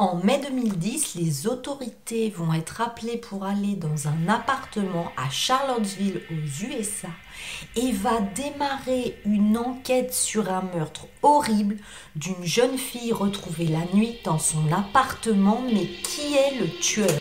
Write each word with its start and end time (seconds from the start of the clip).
En 0.00 0.16
mai 0.24 0.40
2010, 0.40 1.16
les 1.16 1.46
autorités 1.46 2.30
vont 2.30 2.54
être 2.54 2.80
appelées 2.80 3.18
pour 3.18 3.44
aller 3.44 3.76
dans 3.76 4.08
un 4.08 4.30
appartement 4.30 5.12
à 5.18 5.28
Charlottesville 5.28 6.22
aux 6.30 6.64
USA 6.64 7.10
et 7.76 7.92
va 7.92 8.18
démarrer 8.34 9.18
une 9.26 9.58
enquête 9.58 10.14
sur 10.14 10.50
un 10.50 10.62
meurtre 10.74 11.06
horrible 11.22 11.76
d'une 12.16 12.42
jeune 12.42 12.78
fille 12.78 13.12
retrouvée 13.12 13.66
la 13.66 13.84
nuit 13.94 14.16
dans 14.24 14.38
son 14.38 14.72
appartement. 14.72 15.60
Mais 15.70 15.84
qui 15.84 16.34
est 16.34 16.58
le 16.58 16.70
tueur? 16.80 17.18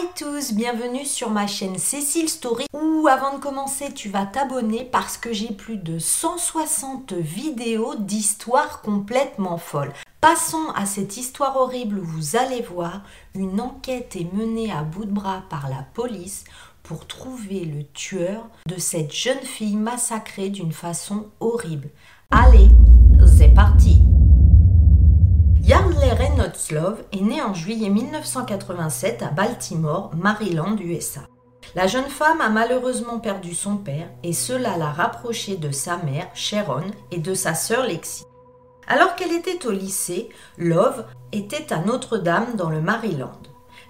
Hi 0.00 0.06
tous, 0.14 0.52
bienvenue 0.52 1.04
sur 1.04 1.28
ma 1.28 1.48
chaîne 1.48 1.76
Cécile 1.76 2.28
Story 2.28 2.66
où 2.72 3.08
avant 3.08 3.36
de 3.36 3.42
commencer 3.42 3.92
tu 3.92 4.08
vas 4.08 4.26
t'abonner 4.26 4.84
parce 4.84 5.18
que 5.18 5.32
j'ai 5.32 5.52
plus 5.52 5.76
de 5.76 5.98
160 5.98 7.14
vidéos 7.14 7.96
d'histoires 7.96 8.80
complètement 8.80 9.58
folles. 9.58 9.92
Passons 10.20 10.70
à 10.76 10.86
cette 10.86 11.16
histoire 11.16 11.56
horrible 11.56 11.98
où 11.98 12.04
vous 12.04 12.36
allez 12.36 12.62
voir, 12.62 13.02
une 13.34 13.60
enquête 13.60 14.14
est 14.14 14.32
menée 14.32 14.70
à 14.70 14.84
bout 14.84 15.04
de 15.04 15.10
bras 15.10 15.42
par 15.50 15.68
la 15.68 15.84
police 15.94 16.44
pour 16.84 17.08
trouver 17.08 17.64
le 17.64 17.82
tueur 17.82 18.46
de 18.68 18.78
cette 18.78 19.12
jeune 19.12 19.42
fille 19.42 19.76
massacrée 19.76 20.50
d'une 20.50 20.72
façon 20.72 21.26
horrible. 21.40 21.88
Allez, 22.30 22.68
c'est 23.26 23.52
parti 23.52 24.02
Yardley 25.68 26.14
Reynolds 26.14 26.70
Love 26.70 27.04
est 27.12 27.20
née 27.20 27.42
en 27.42 27.52
juillet 27.52 27.90
1987 27.90 29.22
à 29.22 29.26
Baltimore, 29.26 30.10
Maryland, 30.16 30.78
USA. 30.80 31.20
La 31.74 31.86
jeune 31.86 32.08
femme 32.08 32.40
a 32.40 32.48
malheureusement 32.48 33.20
perdu 33.20 33.54
son 33.54 33.76
père 33.76 34.08
et 34.22 34.32
cela 34.32 34.78
l'a 34.78 34.90
rapprochée 34.90 35.58
de 35.58 35.70
sa 35.70 35.98
mère, 35.98 36.30
Sharon, 36.32 36.86
et 37.10 37.18
de 37.18 37.34
sa 37.34 37.52
sœur 37.52 37.86
Lexi. 37.86 38.24
Alors 38.86 39.14
qu'elle 39.14 39.32
était 39.32 39.66
au 39.66 39.70
lycée, 39.70 40.30
Love 40.56 41.04
était 41.32 41.70
à 41.70 41.80
Notre-Dame 41.80 42.56
dans 42.56 42.70
le 42.70 42.80
Maryland. 42.80 43.32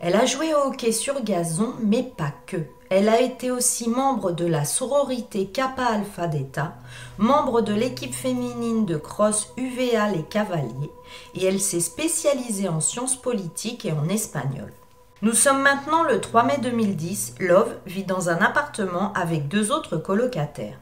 Elle 0.00 0.14
a 0.14 0.26
joué 0.26 0.54
au 0.54 0.68
hockey 0.68 0.92
sur 0.92 1.22
gazon, 1.24 1.74
mais 1.82 2.04
pas 2.04 2.32
que. 2.46 2.58
Elle 2.88 3.08
a 3.08 3.20
été 3.20 3.50
aussi 3.50 3.88
membre 3.88 4.30
de 4.30 4.46
la 4.46 4.64
sororité 4.64 5.46
Kappa 5.46 5.84
Alpha 5.84 6.28
Delta, 6.28 6.74
membre 7.18 7.60
de 7.62 7.74
l'équipe 7.74 8.14
féminine 8.14 8.86
de 8.86 8.96
cross 8.96 9.52
UVA 9.56 10.10
les 10.10 10.22
Cavaliers, 10.22 10.92
et 11.34 11.44
elle 11.44 11.60
s'est 11.60 11.80
spécialisée 11.80 12.68
en 12.68 12.80
sciences 12.80 13.20
politiques 13.20 13.84
et 13.84 13.92
en 13.92 14.08
espagnol. 14.08 14.72
Nous 15.20 15.34
sommes 15.34 15.62
maintenant 15.62 16.04
le 16.04 16.20
3 16.20 16.44
mai 16.44 16.58
2010. 16.62 17.34
Love 17.40 17.74
vit 17.84 18.04
dans 18.04 18.30
un 18.30 18.38
appartement 18.38 19.12
avec 19.14 19.48
deux 19.48 19.72
autres 19.72 19.96
colocataires. 19.96 20.78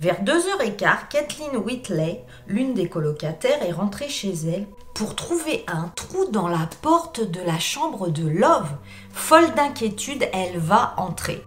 Vers 0.00 0.24
2h15, 0.24 1.08
Kathleen 1.10 1.58
Whitley, 1.58 2.24
l'une 2.46 2.72
des 2.72 2.88
colocataires, 2.88 3.62
est 3.62 3.72
rentrée 3.72 4.08
chez 4.08 4.32
elle 4.32 4.66
pour 4.96 5.14
trouver 5.14 5.62
un 5.66 5.90
trou 5.94 6.24
dans 6.30 6.48
la 6.48 6.66
porte 6.80 7.20
de 7.20 7.42
la 7.42 7.58
chambre 7.58 8.08
de 8.08 8.26
Love. 8.26 8.70
Folle 9.12 9.52
d'inquiétude, 9.54 10.26
elle 10.32 10.58
va 10.58 10.94
entrer. 10.96 11.44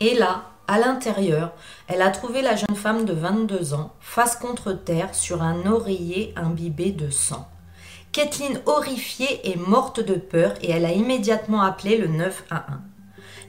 Et 0.00 0.14
là, 0.14 0.50
à 0.66 0.80
l'intérieur, 0.80 1.52
elle 1.86 2.02
a 2.02 2.10
trouvé 2.10 2.42
la 2.42 2.56
jeune 2.56 2.74
femme 2.74 3.04
de 3.04 3.12
22 3.12 3.74
ans, 3.74 3.92
face 4.00 4.34
contre 4.34 4.72
terre, 4.72 5.14
sur 5.14 5.40
un 5.40 5.66
oreiller 5.66 6.34
imbibé 6.34 6.90
de 6.90 7.10
sang. 7.10 7.48
Kathleen, 8.10 8.60
horrifiée, 8.66 9.52
est 9.52 9.56
morte 9.56 10.00
de 10.00 10.14
peur 10.14 10.54
et 10.60 10.72
elle 10.72 10.84
a 10.84 10.92
immédiatement 10.92 11.62
appelé 11.62 11.96
le 11.96 12.08
911. 12.08 12.80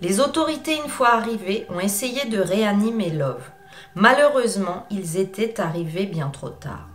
Les 0.02 0.20
autorités, 0.20 0.78
une 0.78 0.90
fois 0.90 1.14
arrivées, 1.14 1.66
ont 1.74 1.80
essayé 1.80 2.26
de 2.26 2.40
réanimer 2.40 3.10
Love. 3.10 3.50
Malheureusement, 3.96 4.86
ils 4.92 5.18
étaient 5.18 5.60
arrivés 5.60 6.06
bien 6.06 6.30
trop 6.30 6.50
tard. 6.50 6.90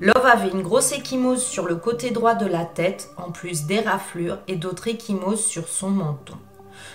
Love 0.00 0.26
avait 0.26 0.50
une 0.50 0.62
grosse 0.62 0.92
échymose 0.92 1.44
sur 1.44 1.66
le 1.66 1.76
côté 1.76 2.10
droit 2.10 2.34
de 2.34 2.46
la 2.46 2.64
tête, 2.64 3.10
en 3.16 3.30
plus 3.30 3.66
des 3.66 3.80
raflures 3.80 4.38
et 4.48 4.56
d'autres 4.56 4.88
échymoses 4.88 5.44
sur 5.44 5.68
son 5.68 5.90
menton. 5.90 6.34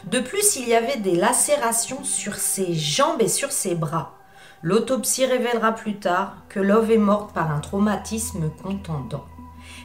De 0.05 0.19
plus, 0.19 0.57
il 0.57 0.67
y 0.67 0.75
avait 0.75 0.97
des 0.97 1.15
lacérations 1.15 2.03
sur 2.03 2.35
ses 2.35 2.73
jambes 2.73 3.21
et 3.21 3.29
sur 3.29 3.51
ses 3.51 3.75
bras. 3.75 4.15
L'autopsie 4.61 5.25
révélera 5.25 5.71
plus 5.71 5.99
tard 5.99 6.35
que 6.49 6.59
Love 6.59 6.91
est 6.91 6.97
morte 6.97 7.33
par 7.33 7.51
un 7.51 7.59
traumatisme 7.59 8.49
contendant. 8.61 9.25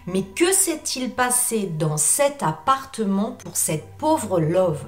Mais 0.06 0.22
que 0.22 0.52
s'est-il 0.52 1.10
passé 1.10 1.66
dans 1.78 1.96
cet 1.96 2.42
appartement 2.42 3.32
pour 3.32 3.56
cette 3.56 3.96
pauvre 3.96 4.41
Love? 4.41 4.84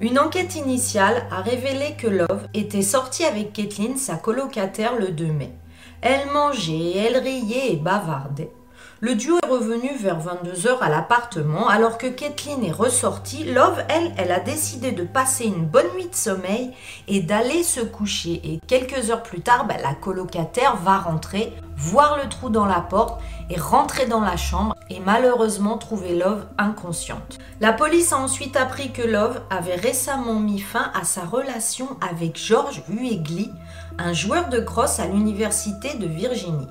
Une 0.00 0.18
enquête 0.18 0.56
initiale 0.56 1.26
a 1.30 1.42
révélé 1.42 1.94
que 1.96 2.08
Love 2.08 2.48
était 2.54 2.82
sortie 2.82 3.24
avec 3.24 3.52
Kathleen, 3.52 3.96
sa 3.96 4.16
colocataire, 4.16 4.96
le 4.96 5.08
2 5.08 5.26
mai. 5.26 5.52
Elle 6.00 6.30
mangeait, 6.30 6.96
elle 6.96 7.16
riait 7.16 7.72
et 7.72 7.76
bavardait. 7.76 8.52
Le 9.00 9.14
duo 9.14 9.38
est 9.40 9.46
revenu 9.46 9.90
vers 9.96 10.18
22h 10.18 10.80
à 10.80 10.88
l'appartement 10.88 11.68
alors 11.68 11.98
que 11.98 12.08
Kathleen 12.08 12.64
est 12.64 12.72
ressortie. 12.72 13.44
Love, 13.44 13.84
elle, 13.88 14.12
elle 14.16 14.32
a 14.32 14.40
décidé 14.40 14.90
de 14.90 15.04
passer 15.04 15.44
une 15.44 15.66
bonne 15.66 15.86
nuit 15.94 16.08
de 16.08 16.14
sommeil 16.16 16.72
et 17.06 17.20
d'aller 17.20 17.62
se 17.62 17.80
coucher. 17.80 18.40
Et 18.42 18.58
quelques 18.66 19.10
heures 19.10 19.22
plus 19.22 19.40
tard, 19.40 19.66
ben, 19.66 19.76
la 19.84 19.94
colocataire 19.94 20.74
va 20.76 20.98
rentrer, 20.98 21.52
voir 21.76 22.18
le 22.20 22.28
trou 22.28 22.50
dans 22.50 22.66
la 22.66 22.80
porte 22.80 23.20
et 23.50 23.56
rentrer 23.56 24.06
dans 24.06 24.20
la 24.20 24.36
chambre 24.36 24.74
et 24.90 24.98
malheureusement 24.98 25.78
trouver 25.78 26.16
Love 26.16 26.46
inconsciente. 26.58 27.38
La 27.60 27.72
police 27.72 28.12
a 28.12 28.18
ensuite 28.18 28.56
appris 28.56 28.90
que 28.90 29.02
Love 29.02 29.40
avait 29.48 29.76
récemment 29.76 30.40
mis 30.40 30.58
fin 30.58 30.90
à 31.00 31.04
sa 31.04 31.24
relation 31.24 31.88
avec 32.00 32.36
George 32.36 32.82
Huegli, 32.88 33.52
un 33.98 34.12
joueur 34.12 34.48
de 34.48 34.60
crosse 34.60 35.00
à 35.00 35.06
l'université 35.06 35.94
de 35.94 36.06
Virginie. 36.06 36.68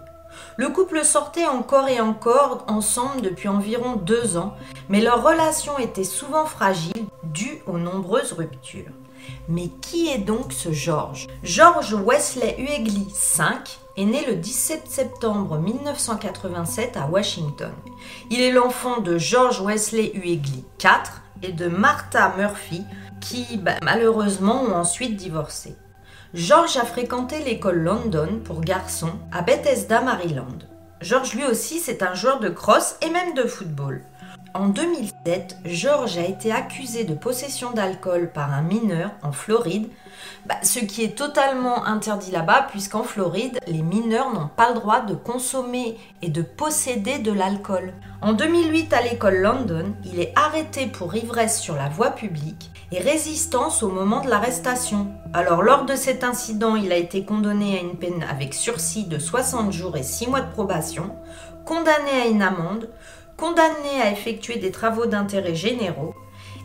Le 0.56 0.70
couple 0.70 1.04
sortait 1.04 1.46
encore 1.46 1.88
et 1.90 2.00
encore 2.00 2.64
ensemble 2.68 3.22
depuis 3.22 3.48
environ 3.50 3.96
deux 3.96 4.38
ans, 4.38 4.56
mais 4.90 5.02
leur 5.02 5.24
relation 5.24 5.78
était 5.78 6.04
souvent 6.04 6.46
fragile 6.46 7.06
due 7.24 7.62
aux 7.68 7.78
nombreuses 7.78 8.34
ruptures. 8.34 8.92
Mais 9.50 9.68
qui 9.82 10.08
est 10.08 10.20
donc 10.20 10.54
ce 10.54 10.72
George 10.72 11.28
George 11.44 11.94
Wesley 11.94 12.56
Huegli 12.58 13.08
V 13.38 13.44
est 13.98 14.06
né 14.06 14.26
le 14.26 14.36
17 14.36 14.90
septembre 14.90 15.58
1987 15.58 16.96
à 16.96 17.08
Washington. 17.08 17.74
Il 18.32 18.42
est 18.42 18.52
l'enfant 18.52 19.02
de 19.02 19.18
George 19.18 19.62
Wesley 19.62 20.12
Huegli 20.14 20.64
IV 20.82 21.22
et 21.44 21.52
de 21.52 21.68
Martha 21.68 22.34
Murphy 22.38 22.84
qui 23.20 23.58
bah, 23.58 23.76
malheureusement 23.84 24.62
ont 24.64 24.76
ensuite 24.76 25.18
divorcé. 25.18 25.76
George 26.34 26.76
a 26.76 26.84
fréquenté 26.84 27.40
l'école 27.40 27.80
London 27.80 28.42
pour 28.44 28.60
garçons 28.60 29.14
à 29.32 29.42
Bethesda, 29.42 30.02
Maryland. 30.02 30.58
George 31.00 31.34
lui 31.34 31.46
aussi 31.46 31.80
c'est 31.80 32.04
un 32.04 32.16
joueur 32.16 32.42
de 32.42 32.50
crosse 32.50 32.98
et 33.02 33.10
même 33.10 33.34
de 33.34 33.44
football. 33.44 34.02
En 34.54 34.68
2007, 34.68 35.58
George 35.64 36.18
a 36.18 36.26
été 36.26 36.52
accusé 36.52 37.06
de 37.06 37.14
possession 37.14 37.72
d'alcool 37.72 38.32
par 38.34 38.54
un 38.54 38.62
mineur 38.62 39.12
en 39.24 39.32
Floride, 39.32 39.88
bah, 40.46 40.56
ce 40.64 40.80
qui 40.80 41.04
est 41.04 41.18
totalement 41.18 41.86
interdit 41.86 42.32
là-bas 42.32 42.68
puisqu'en 42.70 43.04
Floride, 43.04 43.60
les 43.68 43.82
mineurs 43.82 44.34
n'ont 44.34 44.50
pas 44.54 44.70
le 44.70 44.76
droit 44.76 45.02
de 45.02 45.16
consommer 45.16 45.98
et 46.22 46.30
de 46.30 46.42
posséder 46.42 47.20
de 47.20 47.32
l'alcool. 47.32 47.94
En 48.22 48.34
2008, 48.34 48.92
à 48.92 49.02
l'école 49.02 49.38
London, 49.38 49.94
il 50.04 50.20
est 50.20 50.34
arrêté 50.36 50.88
pour 50.88 51.16
ivresse 51.16 51.62
sur 51.62 51.76
la 51.76 51.88
voie 51.88 52.12
publique 52.12 52.72
et 52.92 53.00
résistance 53.00 53.84
au 53.84 53.90
moment 53.90 54.22
de 54.22 54.30
l'arrestation. 54.30 55.08
Alors 55.34 55.62
lors 55.62 55.86
de 55.86 55.96
cet 55.96 56.24
incident, 56.24 56.76
il 56.76 56.92
a 56.92 56.98
été 56.98 57.26
condamné 57.26 57.78
à 57.78 57.82
une 57.82 57.98
peine 57.98 58.26
avec 58.30 58.54
sursis 58.54 59.06
de 59.06 59.20
60 59.20 59.72
jours 59.74 59.98
et 59.98 60.04
6 60.04 60.28
mois 60.28 60.42
de 60.42 60.52
probation, 60.52 61.16
condamné 61.66 62.12
à 62.12 62.28
une 62.28 62.42
amende, 62.42 62.90
condamné 63.36 64.02
à 64.02 64.12
effectuer 64.12 64.58
des 64.58 64.72
travaux 64.72 65.06
d'intérêt 65.06 65.56
généraux 65.56 66.16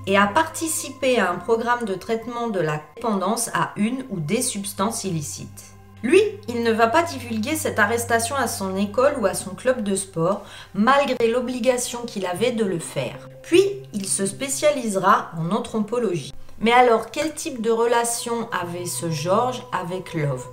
et 0.07 0.17
à 0.17 0.27
participer 0.27 1.19
à 1.19 1.31
un 1.31 1.37
programme 1.37 1.85
de 1.85 1.95
traitement 1.95 2.49
de 2.49 2.61
la 2.61 2.81
dépendance 2.97 3.51
à 3.55 3.73
une 3.77 4.05
ou 4.11 4.19
des 4.21 4.43
substances 4.43 5.05
illicites. 5.05 5.72
Lui, 6.03 6.21
il 6.49 6.65
ne 6.65 6.73
va 6.73 6.89
pas 6.89 7.03
divulguer 7.03 7.55
cette 7.55 7.79
arrestation 7.79 8.35
à 8.35 8.49
son 8.49 8.77
école 8.77 9.15
ou 9.21 9.27
à 9.27 9.35
son 9.35 9.51
club 9.51 9.85
de 9.85 9.95
sport, 9.95 10.43
malgré 10.75 11.29
l'obligation 11.29 12.01
qu'il 12.07 12.27
avait 12.27 12.51
de 12.51 12.65
le 12.65 12.81
faire. 12.81 13.29
Puis, 13.43 13.63
il 13.93 14.07
se 14.07 14.27
spécialisera 14.27 15.31
en 15.39 15.51
anthropologie. 15.53 16.35
Mais 16.59 16.73
alors, 16.73 17.11
quel 17.11 17.35
type 17.35 17.63
de 17.63 17.71
relation 17.71 18.49
avait 18.51 18.87
ce 18.87 19.11
George 19.11 19.63
avec 19.73 20.15
Love? 20.15 20.47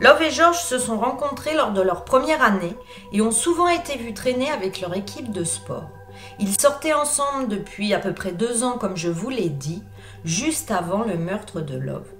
Love 0.00 0.22
et 0.22 0.30
George 0.30 0.60
se 0.60 0.78
sont 0.78 0.98
rencontrés 0.98 1.54
lors 1.54 1.72
de 1.72 1.80
leur 1.80 2.04
première 2.04 2.42
année 2.42 2.76
et 3.12 3.20
ont 3.22 3.32
souvent 3.32 3.68
été 3.68 3.96
vus 3.96 4.14
traîner 4.14 4.50
avec 4.50 4.80
leur 4.80 4.94
équipe 4.96 5.32
de 5.32 5.44
sport. 5.44 5.88
Ils 6.38 6.60
sortaient 6.60 6.94
ensemble 6.94 7.48
depuis 7.48 7.92
à 7.92 7.98
peu 7.98 8.12
près 8.12 8.32
deux 8.32 8.62
ans, 8.62 8.78
comme 8.78 8.96
je 8.96 9.08
vous 9.08 9.30
l'ai 9.30 9.48
dit, 9.48 9.82
juste 10.24 10.70
avant 10.70 11.04
le 11.04 11.16
meurtre 11.16 11.60
de 11.60 11.76
Love. 11.76 12.13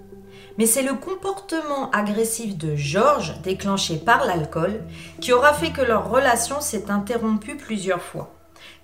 Mais 0.56 0.66
c'est 0.66 0.82
le 0.82 0.94
comportement 0.94 1.90
agressif 1.90 2.56
de 2.56 2.76
George, 2.76 3.34
déclenché 3.42 3.96
par 3.96 4.24
l'alcool, 4.24 4.82
qui 5.20 5.32
aura 5.32 5.52
fait 5.52 5.72
que 5.72 5.82
leur 5.82 6.10
relation 6.10 6.60
s'est 6.60 6.90
interrompue 6.90 7.56
plusieurs 7.56 8.02
fois. 8.02 8.32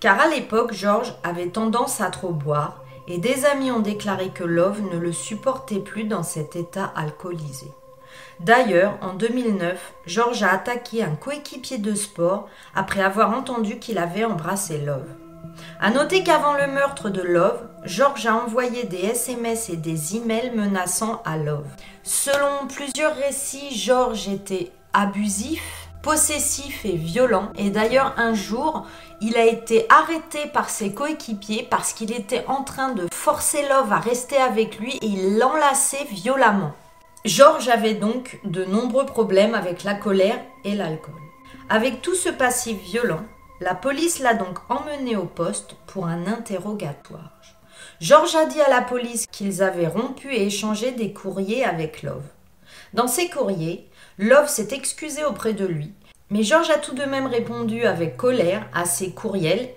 Car 0.00 0.18
à 0.18 0.28
l'époque, 0.28 0.72
George 0.72 1.14
avait 1.22 1.48
tendance 1.48 2.00
à 2.00 2.10
trop 2.10 2.32
boire 2.32 2.82
et 3.06 3.18
des 3.18 3.44
amis 3.44 3.70
ont 3.70 3.80
déclaré 3.80 4.28
que 4.30 4.44
Love 4.44 4.82
ne 4.92 4.98
le 4.98 5.12
supportait 5.12 5.80
plus 5.80 6.04
dans 6.04 6.22
cet 6.22 6.56
état 6.56 6.92
alcoolisé. 6.96 7.66
D'ailleurs, 8.40 8.96
en 9.02 9.14
2009, 9.14 9.92
George 10.06 10.42
a 10.42 10.52
attaqué 10.52 11.02
un 11.02 11.14
coéquipier 11.14 11.78
de 11.78 11.94
sport 11.94 12.48
après 12.74 13.02
avoir 13.02 13.30
entendu 13.32 13.78
qu'il 13.78 13.98
avait 13.98 14.24
embrassé 14.24 14.78
Love. 14.78 15.19
À 15.80 15.90
noter 15.90 16.22
qu'avant 16.22 16.54
le 16.54 16.66
meurtre 16.66 17.08
de 17.08 17.22
Love, 17.22 17.62
George 17.84 18.26
a 18.26 18.34
envoyé 18.34 18.84
des 18.84 18.98
SMS 18.98 19.70
et 19.70 19.76
des 19.76 20.16
emails 20.16 20.52
menaçant 20.54 21.22
à 21.24 21.36
Love. 21.36 21.66
Selon 22.02 22.66
plusieurs 22.68 23.16
récits, 23.16 23.74
George 23.74 24.28
était 24.28 24.72
abusif, 24.92 25.88
possessif 26.02 26.84
et 26.84 26.96
violent. 26.96 27.50
Et 27.56 27.70
d'ailleurs, 27.70 28.14
un 28.16 28.34
jour, 28.34 28.86
il 29.20 29.36
a 29.36 29.46
été 29.46 29.86
arrêté 29.88 30.46
par 30.52 30.70
ses 30.70 30.92
coéquipiers 30.92 31.66
parce 31.70 31.92
qu'il 31.92 32.12
était 32.12 32.44
en 32.48 32.62
train 32.62 32.90
de 32.90 33.08
forcer 33.12 33.62
Love 33.68 33.92
à 33.92 33.98
rester 33.98 34.36
avec 34.36 34.78
lui 34.78 34.96
et 34.96 35.06
il 35.06 35.38
l'enlaçait 35.38 36.06
violemment. 36.10 36.72
George 37.24 37.68
avait 37.68 37.94
donc 37.94 38.40
de 38.44 38.64
nombreux 38.64 39.04
problèmes 39.04 39.54
avec 39.54 39.84
la 39.84 39.94
colère 39.94 40.40
et 40.64 40.74
l'alcool. 40.74 41.14
Avec 41.68 42.00
tout 42.00 42.14
ce 42.14 42.30
passif 42.30 42.78
violent, 42.78 43.20
la 43.60 43.74
police 43.74 44.20
l'a 44.20 44.34
donc 44.34 44.58
emmené 44.70 45.16
au 45.16 45.26
poste 45.26 45.76
pour 45.86 46.06
un 46.06 46.26
interrogatoire. 46.26 47.30
George 48.00 48.34
a 48.34 48.46
dit 48.46 48.60
à 48.60 48.70
la 48.70 48.80
police 48.80 49.26
qu'ils 49.30 49.62
avaient 49.62 49.86
rompu 49.86 50.32
et 50.32 50.46
échangé 50.46 50.92
des 50.92 51.12
courriers 51.12 51.64
avec 51.64 52.02
Love. 52.02 52.24
Dans 52.94 53.08
ces 53.08 53.28
courriers, 53.28 53.86
Love 54.18 54.48
s'est 54.48 54.68
excusé 54.72 55.24
auprès 55.24 55.52
de 55.52 55.66
lui, 55.66 55.92
mais 56.30 56.42
George 56.42 56.70
a 56.70 56.78
tout 56.78 56.94
de 56.94 57.04
même 57.04 57.26
répondu 57.26 57.84
avec 57.84 58.16
colère 58.16 58.66
à 58.72 58.86
ses 58.86 59.12
courriels, 59.12 59.68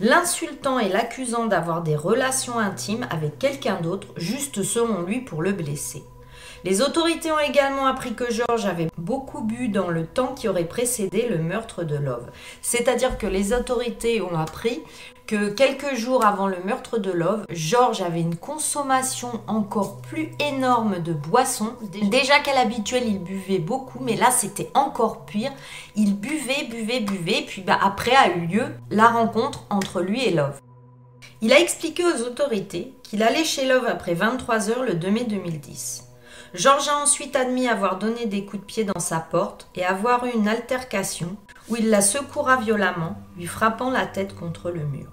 l'insultant 0.00 0.78
et 0.78 0.90
l'accusant 0.90 1.46
d'avoir 1.46 1.82
des 1.82 1.96
relations 1.96 2.58
intimes 2.58 3.06
avec 3.10 3.38
quelqu'un 3.38 3.80
d'autre, 3.80 4.08
juste 4.16 4.62
selon 4.62 5.02
lui 5.02 5.20
pour 5.20 5.40
le 5.40 5.52
blesser. 5.52 6.02
Les 6.64 6.80
autorités 6.80 7.30
ont 7.30 7.38
également 7.38 7.86
appris 7.86 8.14
que 8.14 8.32
George 8.32 8.64
avait 8.64 8.88
beaucoup 8.96 9.42
bu 9.42 9.68
dans 9.68 9.90
le 9.90 10.06
temps 10.06 10.34
qui 10.34 10.48
aurait 10.48 10.64
précédé 10.64 11.28
le 11.28 11.36
meurtre 11.36 11.84
de 11.84 11.94
Love. 11.94 12.30
C'est-à-dire 12.62 13.18
que 13.18 13.26
les 13.26 13.52
autorités 13.52 14.22
ont 14.22 14.34
appris 14.34 14.80
que 15.26 15.50
quelques 15.50 15.94
jours 15.94 16.24
avant 16.24 16.46
le 16.46 16.56
meurtre 16.64 16.96
de 16.96 17.10
Love, 17.10 17.44
George 17.50 18.00
avait 18.00 18.22
une 18.22 18.36
consommation 18.36 19.42
encore 19.46 19.98
plus 20.00 20.30
énorme 20.40 21.00
de 21.00 21.12
boissons. 21.12 21.74
Déjà 22.02 22.38
qu'à 22.40 22.54
l'habituel, 22.54 23.04
il 23.06 23.18
buvait 23.18 23.58
beaucoup, 23.58 23.98
mais 24.00 24.16
là, 24.16 24.30
c'était 24.30 24.70
encore 24.72 25.26
pire. 25.26 25.52
Il 25.96 26.16
buvait, 26.16 26.64
buvait, 26.70 27.00
buvait, 27.00 27.44
puis 27.46 27.60
bah, 27.60 27.78
après 27.82 28.16
a 28.16 28.34
eu 28.36 28.46
lieu 28.46 28.64
la 28.90 29.08
rencontre 29.08 29.64
entre 29.68 30.00
lui 30.00 30.24
et 30.24 30.30
Love. 30.30 30.60
Il 31.42 31.52
a 31.52 31.60
expliqué 31.60 32.04
aux 32.06 32.22
autorités 32.22 32.94
qu'il 33.02 33.22
allait 33.22 33.44
chez 33.44 33.66
Love 33.66 33.84
après 33.86 34.14
23 34.14 34.70
heures 34.70 34.82
le 34.82 34.94
2 34.94 35.10
mai 35.10 35.24
2010. 35.24 36.03
Georges 36.54 36.88
a 36.88 36.98
ensuite 36.98 37.34
admis 37.34 37.68
avoir 37.68 37.98
donné 37.98 38.26
des 38.26 38.44
coups 38.44 38.62
de 38.62 38.66
pied 38.66 38.84
dans 38.84 39.00
sa 39.00 39.18
porte 39.18 39.68
et 39.74 39.84
avoir 39.84 40.24
eu 40.24 40.30
une 40.30 40.46
altercation 40.46 41.36
où 41.68 41.74
il 41.74 41.90
la 41.90 42.00
secoura 42.00 42.58
violemment, 42.58 43.18
lui 43.36 43.46
frappant 43.46 43.90
la 43.90 44.06
tête 44.06 44.36
contre 44.36 44.70
le 44.70 44.84
mur. 44.84 45.08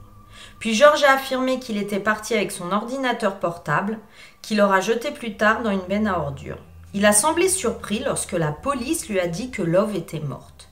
Puis 0.59 0.75
Georges 0.75 1.03
a 1.03 1.13
affirmé 1.13 1.59
qu'il 1.59 1.77
était 1.77 1.99
parti 1.99 2.35
avec 2.35 2.51
son 2.51 2.71
ordinateur 2.71 3.39
portable, 3.39 3.97
qu'il 4.43 4.61
aura 4.61 4.81
jeté 4.81 5.09
plus 5.09 5.35
tard 5.35 5.63
dans 5.63 5.71
une 5.71 5.87
benne 5.89 6.05
à 6.05 6.19
ordures. 6.19 6.59
Il 6.93 7.07
a 7.07 7.13
semblé 7.13 7.49
surpris 7.49 8.03
lorsque 8.05 8.33
la 8.33 8.51
police 8.51 9.09
lui 9.09 9.19
a 9.19 9.27
dit 9.27 9.49
que 9.49 9.63
Love 9.63 9.95
était 9.95 10.19
morte. 10.19 10.69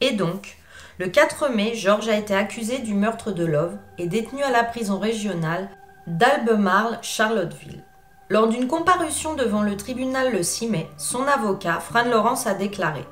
Et 0.00 0.10
donc, 0.10 0.56
le 0.98 1.06
4 1.06 1.50
mai, 1.50 1.76
Georges 1.76 2.08
a 2.08 2.16
été 2.16 2.34
accusé 2.34 2.80
du 2.80 2.94
meurtre 2.94 3.30
de 3.30 3.44
Love 3.44 3.76
et 3.98 4.08
détenu 4.08 4.42
à 4.42 4.50
la 4.50 4.64
prison 4.64 4.98
régionale 4.98 5.70
d'Albemarle, 6.08 6.98
Charlotteville. 7.02 7.84
Lors 8.32 8.48
d'une 8.48 8.66
comparution 8.66 9.34
devant 9.34 9.60
le 9.60 9.76
tribunal 9.76 10.32
le 10.32 10.42
6 10.42 10.68
mai, 10.68 10.88
son 10.96 11.22
avocat, 11.24 11.80
Fran 11.80 12.04
Lawrence, 12.04 12.46
a 12.46 12.54
déclaré 12.54 13.04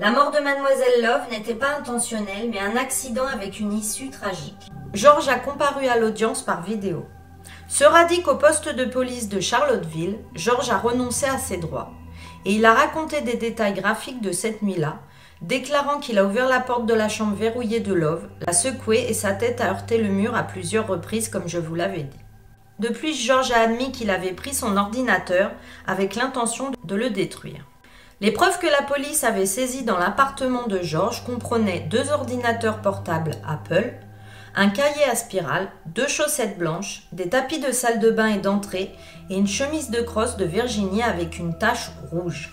La 0.00 0.10
mort 0.10 0.32
de 0.32 0.40
mademoiselle 0.40 1.02
Love 1.02 1.30
n'était 1.30 1.54
pas 1.54 1.76
intentionnelle, 1.78 2.50
mais 2.50 2.58
un 2.58 2.76
accident 2.76 3.28
avec 3.32 3.60
une 3.60 3.72
issue 3.72 4.10
tragique. 4.10 4.72
George 4.92 5.28
a 5.28 5.38
comparu 5.38 5.86
à 5.86 5.96
l'audience 5.96 6.42
par 6.42 6.64
vidéo. 6.64 7.06
Se 7.68 7.84
radique 7.84 8.26
au 8.26 8.34
poste 8.34 8.68
de 8.68 8.84
police 8.84 9.28
de 9.28 9.38
Charlotteville, 9.38 10.18
George 10.34 10.68
a 10.68 10.78
renoncé 10.78 11.26
à 11.26 11.38
ses 11.38 11.58
droits. 11.58 11.92
Et 12.44 12.54
il 12.54 12.64
a 12.64 12.74
raconté 12.74 13.20
des 13.20 13.36
détails 13.36 13.74
graphiques 13.74 14.20
de 14.20 14.32
cette 14.32 14.62
nuit-là, 14.62 14.98
déclarant 15.42 16.00
qu'il 16.00 16.18
a 16.18 16.24
ouvert 16.24 16.48
la 16.48 16.58
porte 16.58 16.86
de 16.86 16.94
la 16.94 17.08
chambre 17.08 17.36
verrouillée 17.36 17.78
de 17.78 17.94
Love, 17.94 18.26
l'a 18.44 18.52
secoué 18.52 19.06
et 19.08 19.14
sa 19.14 19.30
tête 19.32 19.60
a 19.60 19.70
heurté 19.70 19.98
le 19.98 20.08
mur 20.08 20.34
à 20.34 20.42
plusieurs 20.42 20.88
reprises 20.88 21.28
comme 21.28 21.46
je 21.46 21.58
vous 21.58 21.76
l'avais 21.76 22.02
dit. 22.02 22.25
Depuis, 22.78 23.14
George 23.14 23.52
a 23.52 23.60
admis 23.60 23.90
qu'il 23.90 24.10
avait 24.10 24.32
pris 24.32 24.52
son 24.52 24.76
ordinateur 24.76 25.52
avec 25.86 26.14
l'intention 26.14 26.72
de 26.84 26.94
le 26.94 27.10
détruire. 27.10 27.64
Les 28.20 28.32
preuves 28.32 28.58
que 28.58 28.66
la 28.66 28.82
police 28.82 29.24
avait 29.24 29.46
saisies 29.46 29.84
dans 29.84 29.98
l'appartement 29.98 30.66
de 30.66 30.82
George 30.82 31.24
comprenaient 31.24 31.86
deux 31.90 32.10
ordinateurs 32.10 32.82
portables 32.82 33.36
Apple, 33.46 33.94
un 34.54 34.70
cahier 34.70 35.04
à 35.04 35.14
spirale, 35.14 35.68
deux 35.86 36.08
chaussettes 36.08 36.58
blanches, 36.58 37.02
des 37.12 37.28
tapis 37.28 37.60
de 37.60 37.72
salle 37.72 37.98
de 37.98 38.10
bain 38.10 38.28
et 38.28 38.38
d'entrée 38.38 38.94
et 39.28 39.36
une 39.36 39.46
chemise 39.46 39.90
de 39.90 40.00
crosse 40.00 40.36
de 40.36 40.46
Virginie 40.46 41.02
avec 41.02 41.38
une 41.38 41.56
tache 41.58 41.90
rouge. 42.10 42.52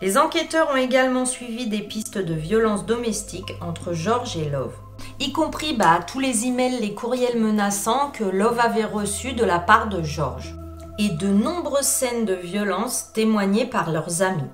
Les 0.00 0.16
enquêteurs 0.16 0.70
ont 0.70 0.76
également 0.76 1.26
suivi 1.26 1.66
des 1.66 1.82
pistes 1.82 2.18
de 2.18 2.34
violence 2.34 2.86
domestique 2.86 3.52
entre 3.60 3.92
George 3.92 4.36
et 4.36 4.48
Love 4.48 4.74
y 5.20 5.32
compris 5.32 5.74
bah, 5.74 6.00
tous 6.06 6.20
les 6.20 6.46
emails, 6.46 6.80
les 6.80 6.94
courriels 6.94 7.40
menaçants 7.40 8.10
que 8.10 8.24
Love 8.24 8.58
avait 8.58 8.84
reçus 8.84 9.32
de 9.32 9.44
la 9.44 9.58
part 9.58 9.88
de 9.88 10.02
George, 10.02 10.54
et 10.98 11.08
de 11.08 11.28
nombreuses 11.28 11.86
scènes 11.86 12.24
de 12.24 12.34
violence 12.34 13.12
témoignées 13.12 13.66
par 13.66 13.90
leurs 13.90 14.22
amis. 14.22 14.50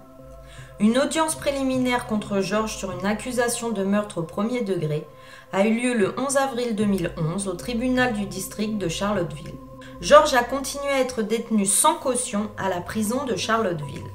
Une 0.78 0.98
audience 0.98 1.34
préliminaire 1.34 2.06
contre 2.06 2.40
George 2.40 2.76
sur 2.76 2.90
une 2.92 3.04
accusation 3.04 3.70
de 3.70 3.84
meurtre 3.84 4.18
au 4.18 4.22
premier 4.22 4.62
degré 4.62 5.06
a 5.52 5.66
eu 5.66 5.74
lieu 5.78 5.94
le 5.94 6.14
11 6.18 6.36
avril 6.38 6.74
2011 6.74 7.48
au 7.48 7.52
tribunal 7.52 8.14
du 8.14 8.24
district 8.24 8.78
de 8.78 8.88
Charlotteville. 8.88 9.54
George 10.00 10.32
a 10.32 10.42
continué 10.42 10.88
à 10.88 11.00
être 11.00 11.20
détenu 11.20 11.66
sans 11.66 11.94
caution 11.96 12.50
à 12.56 12.70
la 12.70 12.80
prison 12.80 13.24
de 13.26 13.36
Charlotteville. 13.36 14.06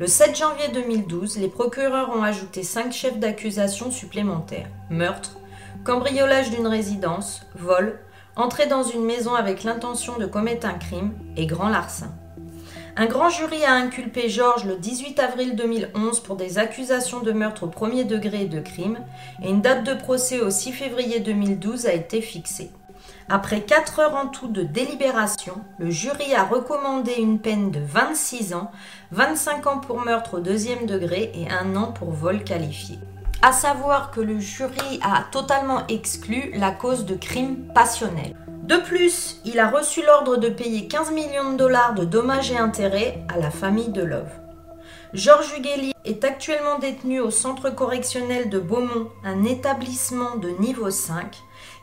Le 0.00 0.06
7 0.08 0.36
janvier 0.36 0.68
2012, 0.72 1.38
les 1.38 1.48
procureurs 1.48 2.10
ont 2.10 2.22
ajouté 2.22 2.64
cinq 2.64 2.92
chefs 2.92 3.18
d'accusation 3.18 3.92
supplémentaires 3.92 4.70
meurtre, 4.88 5.36
cambriolage 5.84 6.50
d'une 6.50 6.66
résidence, 6.66 7.42
vol, 7.54 7.98
entrée 8.36 8.66
dans 8.66 8.82
une 8.82 9.04
maison 9.04 9.34
avec 9.34 9.64
l'intention 9.64 10.18
de 10.18 10.26
commettre 10.26 10.66
un 10.66 10.74
crime 10.74 11.12
et 11.36 11.46
grand 11.46 11.68
larcin. 11.68 12.12
Un 12.96 13.06
grand 13.06 13.30
jury 13.30 13.64
a 13.64 13.72
inculpé 13.72 14.28
Georges 14.28 14.66
le 14.66 14.76
18 14.76 15.18
avril 15.20 15.56
2011 15.56 16.20
pour 16.20 16.36
des 16.36 16.58
accusations 16.58 17.20
de 17.20 17.32
meurtre 17.32 17.62
au 17.62 17.68
premier 17.68 18.04
degré 18.04 18.42
et 18.42 18.48
de 18.48 18.60
crime, 18.60 18.98
et 19.42 19.48
une 19.48 19.62
date 19.62 19.84
de 19.84 19.94
procès 19.94 20.40
au 20.40 20.50
6 20.50 20.72
février 20.72 21.20
2012 21.20 21.86
a 21.86 21.94
été 21.94 22.20
fixée. 22.20 22.70
Après 23.28 23.62
4 23.62 24.00
heures 24.00 24.16
en 24.16 24.26
tout 24.26 24.48
de 24.48 24.62
délibération, 24.62 25.54
le 25.78 25.88
jury 25.90 26.34
a 26.34 26.44
recommandé 26.44 27.12
une 27.12 27.38
peine 27.38 27.70
de 27.70 27.80
26 27.80 28.54
ans, 28.54 28.70
25 29.12 29.66
ans 29.66 29.78
pour 29.78 30.00
meurtre 30.00 30.38
au 30.38 30.40
deuxième 30.40 30.84
degré 30.84 31.30
et 31.34 31.48
un 31.48 31.76
an 31.76 31.92
pour 31.92 32.10
vol 32.10 32.44
qualifié 32.44 32.98
à 33.42 33.52
savoir 33.52 34.10
que 34.10 34.20
le 34.20 34.38
jury 34.38 35.00
a 35.02 35.24
totalement 35.30 35.86
exclu 35.88 36.52
la 36.54 36.70
cause 36.70 37.04
de 37.04 37.14
crime 37.14 37.68
passionnel. 37.74 38.36
De 38.62 38.76
plus, 38.76 39.40
il 39.44 39.58
a 39.58 39.68
reçu 39.68 40.02
l'ordre 40.04 40.36
de 40.36 40.48
payer 40.48 40.86
15 40.86 41.10
millions 41.12 41.52
de 41.52 41.56
dollars 41.56 41.94
de 41.94 42.04
dommages 42.04 42.52
et 42.52 42.58
intérêts 42.58 43.24
à 43.28 43.38
la 43.38 43.50
famille 43.50 43.88
de 43.88 44.02
Love. 44.02 44.30
Georges 45.12 45.54
Hugueli 45.58 45.92
est 46.04 46.22
actuellement 46.22 46.78
détenu 46.78 47.18
au 47.18 47.30
centre 47.30 47.70
correctionnel 47.70 48.48
de 48.48 48.60
Beaumont, 48.60 49.08
un 49.24 49.42
établissement 49.44 50.36
de 50.36 50.50
niveau 50.50 50.90
5, 50.90 51.36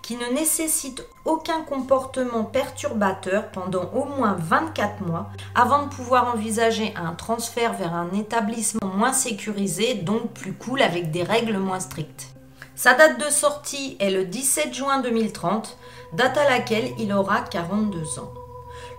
qui 0.08 0.16
ne 0.16 0.28
nécessite 0.28 1.06
aucun 1.26 1.64
comportement 1.64 2.46
perturbateur 2.46 3.52
pendant 3.52 3.92
au 3.94 4.06
moins 4.06 4.38
24 4.40 5.02
mois 5.02 5.28
avant 5.54 5.84
de 5.84 5.90
pouvoir 5.90 6.34
envisager 6.34 6.94
un 6.96 7.12
transfert 7.12 7.74
vers 7.74 7.94
un 7.94 8.14
établissement 8.14 8.88
moins 8.88 9.12
sécurisé, 9.12 9.96
donc 9.96 10.32
plus 10.32 10.54
cool 10.54 10.82
avec 10.82 11.12
des 11.12 11.24
règles 11.24 11.58
moins 11.58 11.82
strictes. 11.82 12.28
Sa 12.74 12.94
date 12.94 13.20
de 13.20 13.30
sortie 13.30 13.98
est 14.00 14.10
le 14.10 14.24
17 14.24 14.74
juin 14.74 15.02
2030, 15.02 15.78
date 16.14 16.38
à 16.38 16.50
laquelle 16.50 16.94
il 16.98 17.12
aura 17.12 17.42
42 17.42 18.20
ans. 18.20 18.32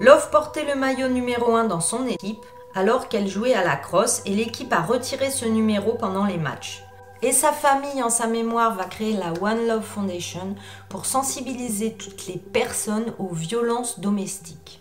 Love 0.00 0.29
portait 0.29 0.67
le 0.67 0.79
maillot 0.79 1.09
numéro 1.09 1.57
1 1.57 1.65
dans 1.65 1.81
son 1.81 2.07
équipe 2.07 2.45
alors 2.75 3.09
qu'elle 3.09 3.29
jouait 3.29 3.55
à 3.55 3.65
la 3.65 3.77
crosse 3.77 4.21
et 4.27 4.35
l'équipe 4.35 4.75
a 4.75 4.83
retiré 4.83 5.31
ce 5.31 5.47
numéro 5.47 5.95
pendant 5.95 6.27
les 6.27 6.37
matchs. 6.37 6.85
Et 7.20 7.32
sa 7.32 7.52
famille, 7.52 8.02
en 8.02 8.10
sa 8.10 8.28
mémoire, 8.28 8.76
va 8.76 8.84
créer 8.84 9.14
la 9.14 9.32
One 9.42 9.66
Love 9.66 9.82
Foundation 9.82 10.54
pour 10.88 11.04
sensibiliser 11.04 11.94
toutes 11.94 12.26
les 12.28 12.38
personnes 12.38 13.12
aux 13.18 13.34
violences 13.34 13.98
domestiques. 13.98 14.80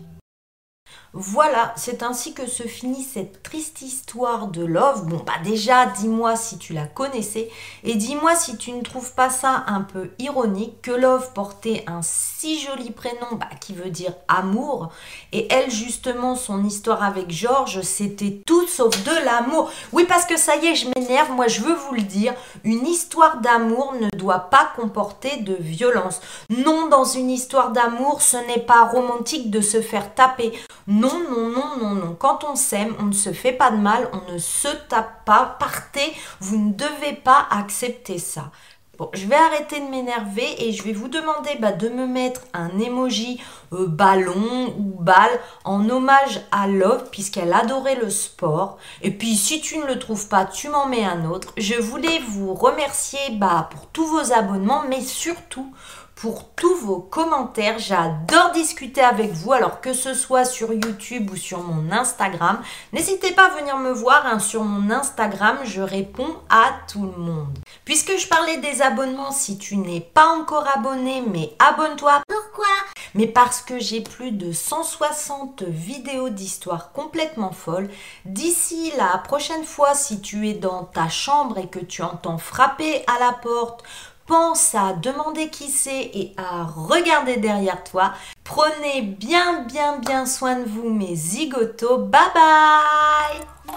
Voilà, 1.14 1.72
c'est 1.74 2.02
ainsi 2.02 2.34
que 2.34 2.46
se 2.46 2.64
finit 2.64 3.02
cette 3.02 3.42
triste 3.42 3.80
histoire 3.80 4.48
de 4.48 4.62
Love. 4.62 5.06
Bon, 5.06 5.22
bah 5.26 5.32
déjà, 5.42 5.86
dis-moi 5.86 6.36
si 6.36 6.58
tu 6.58 6.74
la 6.74 6.84
connaissais 6.84 7.48
et 7.82 7.94
dis-moi 7.94 8.36
si 8.36 8.58
tu 8.58 8.72
ne 8.72 8.82
trouves 8.82 9.14
pas 9.14 9.30
ça 9.30 9.64
un 9.68 9.80
peu 9.80 10.10
ironique 10.18 10.82
que 10.82 10.90
Love 10.90 11.32
portait 11.32 11.82
un 11.86 12.02
si 12.02 12.60
joli 12.60 12.90
prénom 12.90 13.36
bah, 13.40 13.48
qui 13.58 13.72
veut 13.72 13.88
dire 13.88 14.12
amour 14.28 14.90
et 15.32 15.50
elle, 15.50 15.70
justement, 15.70 16.36
son 16.36 16.62
histoire 16.62 17.02
avec 17.02 17.30
Georges, 17.30 17.80
c'était 17.80 18.42
tout 18.44 18.66
sauf 18.66 19.02
de 19.02 19.24
l'amour. 19.24 19.70
Oui, 19.92 20.04
parce 20.06 20.26
que 20.26 20.36
ça 20.36 20.56
y 20.56 20.66
est, 20.66 20.74
je 20.74 20.88
m'énerve, 20.94 21.32
moi 21.32 21.48
je 21.48 21.62
veux 21.62 21.74
vous 21.74 21.94
le 21.94 22.02
dire, 22.02 22.34
une 22.64 22.86
histoire 22.86 23.40
d'amour 23.40 23.94
ne 23.98 24.10
doit 24.10 24.50
pas 24.50 24.68
comporter 24.76 25.38
de 25.38 25.54
violence. 25.54 26.20
Non, 26.50 26.88
dans 26.88 27.04
une 27.04 27.30
histoire 27.30 27.70
d'amour, 27.70 28.20
ce 28.20 28.36
n'est 28.46 28.60
pas 28.60 28.84
romantique 28.84 29.50
de 29.50 29.62
se 29.62 29.80
faire 29.80 30.14
taper. 30.14 30.52
Non, 30.98 31.20
non, 31.30 31.48
non, 31.50 31.76
non, 31.80 31.94
non. 31.94 32.16
Quand 32.18 32.44
on 32.44 32.56
s'aime, 32.56 32.94
on 32.98 33.04
ne 33.04 33.12
se 33.12 33.32
fait 33.32 33.52
pas 33.52 33.70
de 33.70 33.76
mal, 33.76 34.08
on 34.12 34.32
ne 34.32 34.38
se 34.38 34.68
tape 34.88 35.24
pas. 35.24 35.56
Partez, 35.60 36.12
vous 36.40 36.58
ne 36.58 36.72
devez 36.72 37.12
pas 37.12 37.46
accepter 37.50 38.18
ça. 38.18 38.50
Bon, 38.98 39.08
je 39.12 39.28
vais 39.28 39.36
arrêter 39.36 39.78
de 39.78 39.86
m'énerver 39.86 40.56
et 40.58 40.72
je 40.72 40.82
vais 40.82 40.92
vous 40.92 41.06
demander 41.06 41.50
bah, 41.60 41.70
de 41.70 41.88
me 41.88 42.04
mettre 42.04 42.40
un 42.52 42.76
emoji 42.80 43.40
euh, 43.72 43.86
ballon 43.86 44.74
ou 44.76 45.00
balle 45.00 45.38
en 45.64 45.88
hommage 45.88 46.40
à 46.50 46.66
Love 46.66 47.08
puisqu'elle 47.12 47.52
adorait 47.52 47.94
le 47.94 48.10
sport. 48.10 48.78
Et 49.00 49.12
puis 49.12 49.36
si 49.36 49.60
tu 49.60 49.78
ne 49.78 49.86
le 49.86 50.00
trouves 50.00 50.26
pas, 50.26 50.46
tu 50.46 50.68
m'en 50.68 50.86
mets 50.86 51.04
un 51.04 51.30
autre. 51.30 51.52
Je 51.56 51.76
voulais 51.76 52.18
vous 52.28 52.54
remercier 52.54 53.20
bah, 53.34 53.68
pour 53.70 53.86
tous 53.86 54.06
vos 54.06 54.32
abonnements 54.32 54.82
mais 54.88 55.00
surtout 55.00 55.72
pour 56.20 56.50
tous 56.56 56.74
vos 56.74 56.98
commentaires. 56.98 57.78
J'adore 57.78 58.50
discuter 58.52 59.00
avec 59.00 59.30
vous, 59.32 59.52
alors 59.52 59.80
que 59.80 59.92
ce 59.92 60.14
soit 60.14 60.44
sur 60.44 60.72
YouTube 60.72 61.30
ou 61.30 61.36
sur 61.36 61.62
mon 61.62 61.92
Instagram. 61.92 62.60
N'hésitez 62.92 63.32
pas 63.32 63.46
à 63.46 63.56
venir 63.56 63.76
me 63.76 63.92
voir 63.92 64.26
hein. 64.26 64.40
sur 64.40 64.64
mon 64.64 64.90
Instagram, 64.90 65.58
je 65.64 65.80
réponds 65.80 66.36
à 66.50 66.72
tout 66.90 67.02
le 67.02 67.22
monde. 67.22 67.56
Puisque 67.84 68.16
je 68.18 68.26
parlais 68.26 68.56
des 68.56 68.82
abonnements, 68.82 69.30
si 69.30 69.58
tu 69.58 69.76
n'es 69.76 70.00
pas 70.00 70.26
encore 70.26 70.66
abonné, 70.74 71.22
mais 71.24 71.52
abonne-toi. 71.60 72.22
Pourquoi? 72.26 72.66
Mais 73.14 73.26
parce 73.26 73.60
que 73.62 73.78
j'ai 73.78 74.00
plus 74.00 74.32
de 74.32 74.52
160 74.52 75.62
vidéos 75.62 76.28
d'histoire 76.28 76.92
complètement 76.92 77.52
folles. 77.52 77.88
D'ici 78.24 78.92
la 78.96 79.18
prochaine 79.18 79.64
fois, 79.64 79.94
si 79.94 80.20
tu 80.20 80.48
es 80.48 80.54
dans 80.54 80.84
ta 80.84 81.08
chambre 81.08 81.58
et 81.58 81.68
que 81.68 81.78
tu 81.78 82.02
entends 82.02 82.38
frapper 82.38 83.04
à 83.06 83.18
la 83.20 83.32
porte 83.32 83.84
pense 84.28 84.74
à 84.74 84.92
demander 84.92 85.48
qui 85.48 85.70
c'est 85.70 86.10
et 86.14 86.34
à 86.36 86.64
regarder 86.64 87.38
derrière 87.38 87.82
toi. 87.82 88.12
Prenez 88.44 89.02
bien 89.02 89.62
bien 89.62 89.96
bien 89.98 90.26
soin 90.26 90.56
de 90.56 90.68
vous 90.68 90.90
mes 90.90 91.16
zigotos. 91.16 91.98
Bye 91.98 92.20
bye 92.34 93.74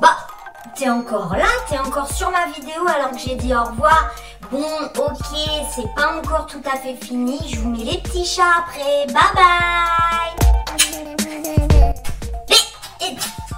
Bah, 0.00 0.16
t'es 0.76 0.88
encore 0.88 1.36
là 1.36 1.48
T'es 1.68 1.78
encore 1.78 2.10
sur 2.10 2.30
ma 2.30 2.46
vidéo 2.46 2.86
alors 2.86 3.10
que 3.10 3.18
j'ai 3.18 3.34
dit 3.34 3.54
au 3.54 3.64
revoir 3.64 4.10
Bon, 4.50 4.64
ok, 4.98 5.38
c'est 5.74 5.94
pas 5.94 6.16
encore 6.18 6.46
tout 6.46 6.62
à 6.72 6.76
fait 6.76 6.96
fini. 6.96 7.38
Je 7.46 7.60
vous 7.60 7.70
mets 7.70 7.84
les 7.84 7.98
petits 7.98 8.24
chats 8.24 8.42
après. 8.58 9.06
Bye 9.06 9.34
bye 9.34 10.39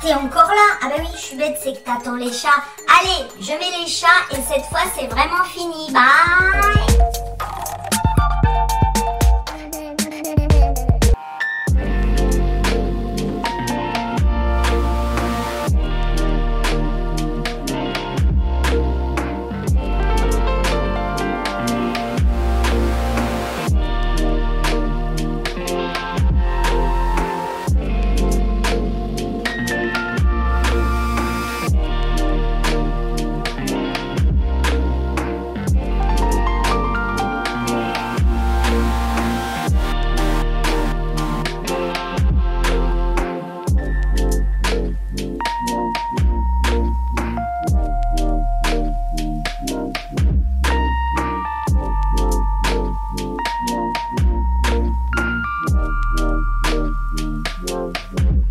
T'es 0.03 0.15
encore 0.15 0.49
là 0.49 0.79
Ah 0.83 0.89
bah 0.89 0.95
oui, 0.99 1.07
je 1.15 1.21
suis 1.21 1.37
bête, 1.37 1.57
c'est 1.63 1.75
que 1.75 1.79
t'attends 1.79 2.17
les 2.17 2.33
chats. 2.33 2.49
Allez, 3.01 3.29
je 3.41 3.53
mets 3.53 3.79
les 3.81 3.87
chats 3.87 4.09
et 4.33 4.35
cette 4.35 4.65
fois 4.67 4.81
c'est 4.97 5.07
vraiment 5.07 5.45
fini. 5.45 5.93
Bye 5.93 7.22